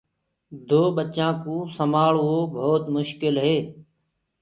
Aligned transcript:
دو 0.67 0.81
ٻچآنٚ 0.95 1.39
ڪوُ 1.43 1.55
سمآݪوو 1.77 2.37
ڀوت 2.53 2.83
مسڪِل 2.93 3.35
هي۔ 3.45 3.57